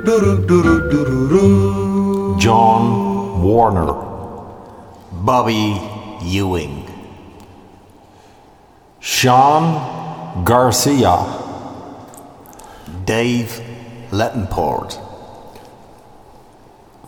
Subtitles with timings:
[0.06, 3.92] doo doo doo doo John Warner.
[5.12, 5.78] Bobby
[6.22, 6.88] Ewing.
[9.00, 11.16] Sean Garcia.
[13.04, 13.60] Dave
[14.10, 14.98] Lettenport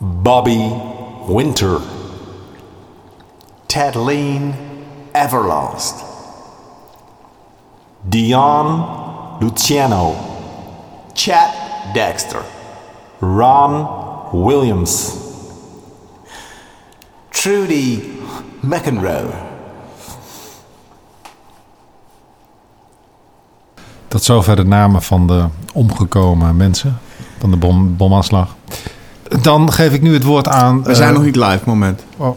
[0.01, 0.59] Bobby
[1.29, 1.81] Winter.
[3.69, 4.55] Ted Tedline
[5.15, 6.06] Everlast.
[8.09, 8.85] Dion
[9.41, 10.15] Luciano.
[11.13, 11.51] Chad
[11.93, 12.41] Dexter.
[13.21, 13.87] Ron
[14.33, 15.13] Williams.
[17.31, 18.03] Trudy
[18.61, 19.25] McEnroe.
[24.09, 26.99] Tot zover de namen van de omgekomen mensen
[27.39, 28.57] van de bom, bomaanslag.
[29.43, 30.83] Dan geef ik nu het woord aan.
[30.83, 32.05] We zijn eh, nog niet live, moment.
[32.17, 32.37] Oh.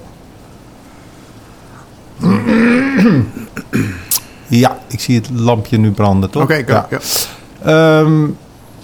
[4.49, 6.43] Ja, ik zie het lampje nu branden, toch?
[6.43, 6.87] Oké, go, ja.
[6.89, 6.99] ja.
[8.01, 8.27] Ehm,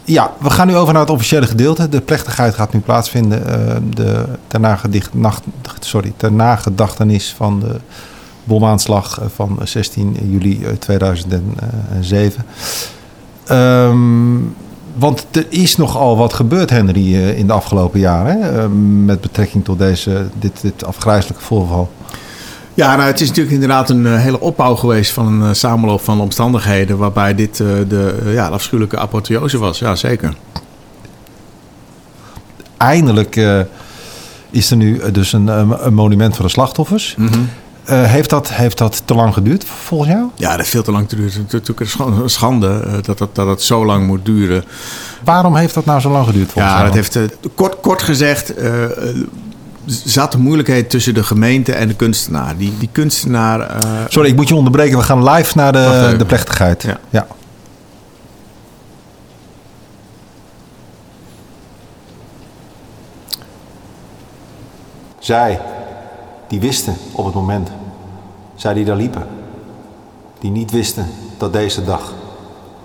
[0.04, 1.90] ja, we gaan nu over naar het officiële gedeelte.
[1.90, 3.48] De plechtigheid gaat nu plaatsvinden.
[3.70, 5.44] eh, de, ter, nagedicht, nacht,
[5.80, 7.76] sorry, ter nagedachtenis van de
[8.44, 12.46] bomaanslag eh, van 16 juli eh, 2007.
[13.46, 14.38] Ehm,
[14.96, 18.42] want er is nogal wat gebeurd, Henry, eh, in de afgelopen jaren.
[18.42, 18.62] Hè?
[18.62, 18.68] eh,
[19.06, 21.90] met betrekking tot deze, dit, dit afgrijzelijke voorval.
[22.76, 26.02] Ja, nou, het is natuurlijk inderdaad een eh, hele opbouw geweest van een eh, samenloop
[26.02, 26.98] van omstandigheden.
[26.98, 29.80] waarbij dit eh, de, ja, de afschuwelijke apotheose was.
[29.80, 30.34] Ja, zeker.
[32.78, 33.36] Eindelijk
[34.50, 35.48] is er nu dus een,
[35.86, 37.16] een monument voor de slachtoffers.
[37.86, 40.30] Eh, heeft, dat, heeft dat te lang geduurd volgens jou?
[40.36, 41.34] Ja, dat heeft veel te lang geduurd.
[41.34, 44.64] Het is natuurlijk een scha- een schande dat, dat, dat het zo lang moet duren.
[45.24, 46.94] Waarom heeft dat nou zo lang geduurd volgens Ja, jou?
[46.96, 48.54] dat heeft, kort, kort gezegd,
[49.86, 52.58] zat een moeilijkheid tussen de gemeente en de kunstenaar.
[52.58, 53.60] Die, die kunstenaar...
[53.60, 54.98] eh, Sorry, ik moet je onderbreken.
[54.98, 56.82] We gaan live naar de, de plechtigheid.
[56.84, 57.00] Ja.
[57.10, 57.28] ja.
[65.20, 65.62] Zij,
[66.48, 67.70] die wisten op het moment.
[68.56, 69.28] Zij die daar liepen.
[70.40, 71.08] Die niet wisten
[71.38, 72.14] dat deze dag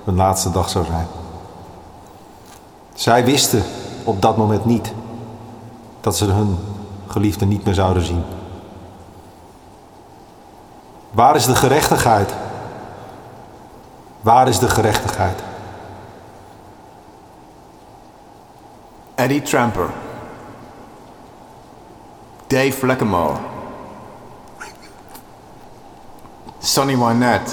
[0.04, 1.06] hun laatste dag zou zijn.
[2.94, 3.62] Zij wisten
[4.04, 4.92] op dat moment niet
[6.00, 6.56] dat ze hun
[7.10, 8.24] geliefde niet meer zouden zien.
[11.10, 12.34] Waar is de gerechtigheid?
[14.20, 15.42] Waar is de gerechtigheid?
[19.14, 19.90] Eddie Tramper.
[22.46, 23.38] Dave Leckamore.
[26.58, 27.52] Sonny Wynette.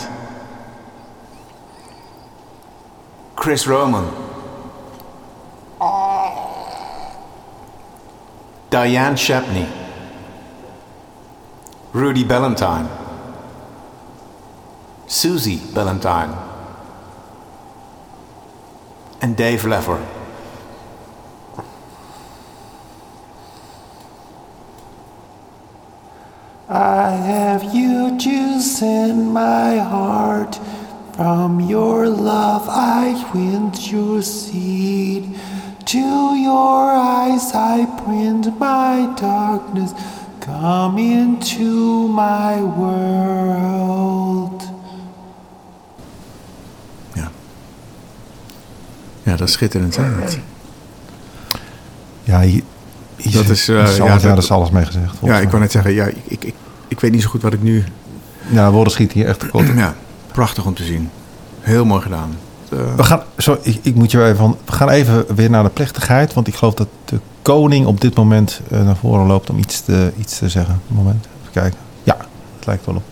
[3.35, 4.26] Chris Roman.
[8.77, 9.67] Diane Shepney.
[11.93, 12.87] Rudy Ballantine.
[15.07, 16.31] Susie Ballantine.
[19.19, 19.99] and Dave Lever.
[26.69, 30.59] I have you juice in my heart.
[31.15, 35.35] From your love I quench your seed.
[35.87, 39.91] To your eyes I print my darkness.
[40.39, 44.63] Come into my world.
[47.13, 47.31] ja.
[49.23, 49.95] ja, dat is schitterend.
[49.95, 50.03] Hè?
[52.23, 52.63] Ja, hier,
[53.15, 55.15] hier Dat is, eh, alles, ja, ja, dat- is alles mee gezegd.
[55.21, 56.55] Ja, ik kan net zeggen, ja, ik, ik, ik,
[56.87, 57.83] ik weet niet zo goed wat ik nu...
[58.49, 59.67] Ja, woorden schieten hier echt tekort.
[59.75, 59.95] Ja,
[60.31, 61.09] prachtig om te zien.
[61.59, 62.37] Heel mooi gedaan.
[62.69, 65.63] Eh, We gaan, sorry, ik, ik moet je even, van- we gaan even weer naar
[65.63, 66.33] de plechtigheid.
[66.33, 69.81] Want ik geloof dat de koning op dit moment eh, naar voren loopt om iets
[69.81, 70.81] te, iets te zeggen.
[70.89, 71.79] Een moment, even kijken.
[72.03, 72.17] Ja,
[72.57, 73.03] het lijkt wel op.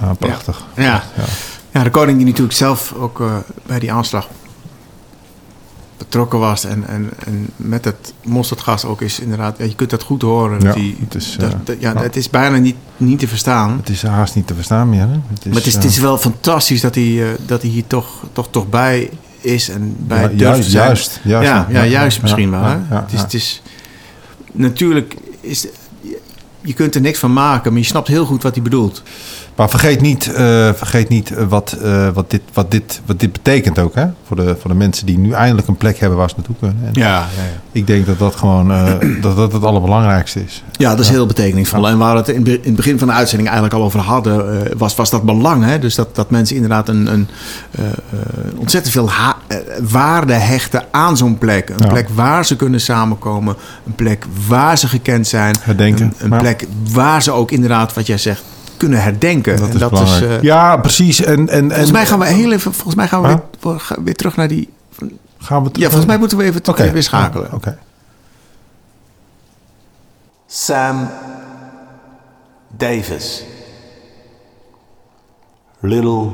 [0.00, 0.62] Ja, prachtig.
[0.84, 1.02] Ja.
[1.72, 1.82] Ja.
[1.84, 3.36] de koning die natuurlijk zelf ook eh,
[3.66, 4.28] bij die aanslag
[5.98, 6.64] betrokken was.
[6.64, 9.58] En, en, en met het mosterdgas ook is inderdaad...
[9.58, 10.60] ja, je kunt dat goed horen.
[10.60, 13.76] Ja, die, het is, dat- eh, dat- ja, het is bijna niet, niet te verstaan.
[13.76, 15.00] Het is haast niet te verstaan meer.
[15.08, 15.12] Hè?
[15.28, 17.70] Het is, maar het is, eh, het is wel fantastisch dat hij, eh, dat hij
[17.70, 19.10] hier toch, toch, toch bij
[19.40, 20.84] is en bij Ja, durft juist, zijn.
[20.86, 22.62] juist, juist, ja, ja, juist misschien wel.
[22.62, 22.76] Hè?
[22.88, 23.62] het is, het is,
[24.52, 25.66] natuurlijk is...
[26.60, 29.02] je kunt er niks van maken, maar je snapt heel goed wat hij bedoelt.
[29.56, 33.32] Maar vergeet niet, eh, vergeet niet eh, wat, eh, wat, dit, wat, dit, wat dit
[33.32, 33.94] betekent ook.
[33.94, 34.06] Hè?
[34.26, 36.78] Voor, de, voor de mensen die nu eindelijk een plek hebben waar ze naartoe kunnen.
[36.84, 37.60] En Ja, ja, ja.
[37.72, 40.62] Ik denk dat dat gewoon eh, dat dat het allerbelangrijkste is.
[40.72, 41.88] Ja, dat is heel betekenisvol.
[41.88, 44.66] En waar we het in, in het begin van de uitzending eigenlijk al over hadden,
[44.66, 45.64] eh, was, was dat belang.
[45.64, 45.78] Hè?
[45.78, 47.28] Dus dat, dat mensen inderdaad een, een,
[47.70, 47.90] eh, eh,
[48.56, 49.10] ontzettend veel
[49.90, 51.68] waarde hechten aan zo'n plek.
[51.68, 51.86] Een Ja.
[51.86, 53.56] plek waar ze kunnen samenkomen.
[53.86, 55.56] Een plek waar ze gekend zijn.
[55.60, 56.04] Herdenken.
[56.04, 56.38] Een, een Ja.
[56.38, 58.42] plek waar ze ook inderdaad, wat jij zegt,
[58.76, 59.56] kunnen herdenken.
[59.56, 60.30] Dat En is belangrijk.
[60.36, 61.20] eh, ja, precies.
[61.24, 63.36] En, en, Volgens en, mij gaan we heel even, volgens mij gaan we Huh?
[63.60, 64.72] weer, weer terug naar die.
[65.38, 66.90] gaan we Ja, volgens mij moeten we even Oké.
[66.90, 67.52] weer schakelen.
[67.52, 67.78] Oké.
[70.46, 71.08] Sam
[72.76, 73.44] Davis.
[75.80, 76.30] Little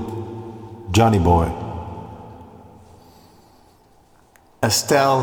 [0.90, 1.46] Johnny Boy.
[4.60, 5.22] Estelle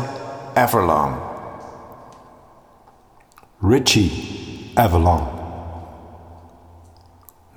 [0.54, 1.14] Everlong.
[3.60, 5.37] Richie Avalon.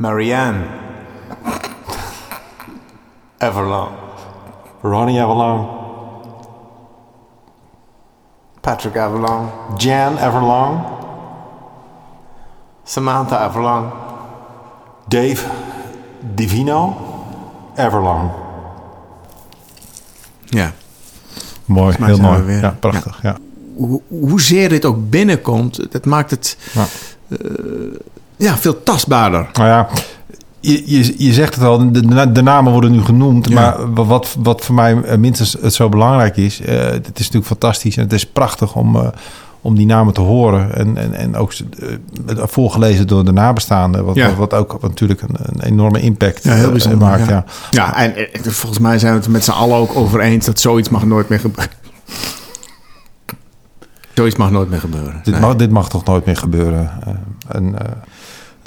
[0.02, 0.66] Marianne
[3.38, 3.90] Everlong.
[4.82, 5.68] Ronnie Avalon.
[8.62, 9.50] Patrick Everlong.
[9.78, 10.82] Jan Everlong.
[12.84, 13.92] Samantha Everlong.
[15.08, 15.46] Dave
[16.36, 16.96] Divino
[17.76, 18.32] Everlong.
[20.46, 20.72] Ja.
[21.66, 22.42] Mooi, heel mooi.
[22.42, 22.62] weer.
[22.62, 23.20] Ja, prachtig.
[23.22, 23.38] Ja.
[23.76, 26.86] Hoe, hoezeer dit ook binnenkomt, dat maakt het Ja.
[27.28, 27.38] eh,
[28.42, 29.50] ja, veel tastbaarder.
[29.54, 29.88] Nou ja,
[30.60, 33.48] je, je, je zegt het al, de, de, namen worden nu genoemd.
[33.50, 33.54] Ja.
[33.56, 36.62] Maar wa- wat, wat voor mij eh, minstens het zo belangrijk is...
[36.62, 39.08] eh, het is natuurlijk fantastisch en het is prachtig om, eh,
[39.62, 40.76] om die namen te horen.
[40.76, 41.54] En, en, en ook
[42.28, 44.06] voorgelezen door de nabestaanden.
[44.06, 44.28] Wat, Ja.
[44.28, 47.08] wat, wat ook natuurlijk een, een enorme impact Ja, heel bijzonder.
[47.08, 47.28] maakt.
[47.30, 47.44] ja.
[47.72, 47.96] Ja.
[47.96, 48.14] En
[48.44, 51.30] volgens mij zijn we het met z'n allen ook over eens dat zoiets mag nooit
[51.30, 51.74] meer gebeuren.
[54.14, 55.20] Zoiets mag nooit meer gebeuren.
[55.24, 55.42] Dit, Nee.
[55.44, 56.92] mag, dit mag toch nooit meer gebeuren.
[57.48, 57.76] En,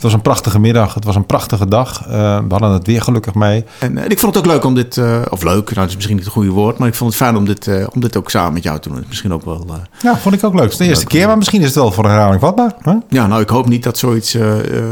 [0.04, 0.94] was een prachtige middag.
[0.94, 2.06] Het was een prachtige dag.
[2.06, 3.64] Eh, we hadden het weer gelukkig mee.
[3.78, 5.94] En, eh, ik vond het ook leuk om dit, eh, of leuk, nou dat is
[5.94, 8.30] misschien niet het goede woord, maar ik vond het fijn om dit, om dit ook
[8.30, 8.96] samen met jou te doen.
[8.96, 9.66] Het is Misschien ook wel.
[10.02, 10.62] Ja, vond ik ook leuk.
[10.62, 12.72] Het is de eerste keer, maar misschien is het wel voor herhaling vatbaar.
[13.08, 14.32] Ja, nou, ik hoop niet dat zoiets.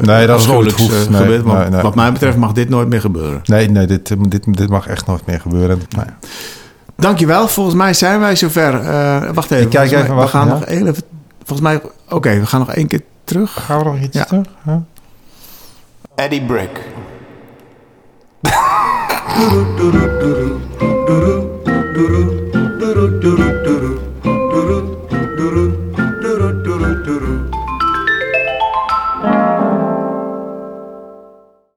[0.00, 1.44] Nee, dat is nooit Nee, gebeurt.
[1.44, 1.82] nee, nee.
[1.82, 3.41] Wat mij betreft mag dit nooit meer gebeuren.
[3.44, 5.82] Nee, nee dit, dit, dit mag echt nooit meer gebeuren.
[5.88, 6.06] Ja.
[6.97, 7.49] Dankjewel.
[7.49, 8.73] Volgens mij zijn wij zover.
[9.35, 9.64] Wacht even.
[9.64, 10.53] Ik kijk mij- even, We gaan ja.
[10.53, 10.94] nog even.
[11.44, 11.81] Volgens mij.
[12.09, 13.64] Oké, we gaan nog één keer terug.
[13.67, 14.25] Gaan we nog iets Ja.
[14.25, 14.47] terug?
[14.64, 14.75] Huh?
[16.19, 16.79] Eddie Brick.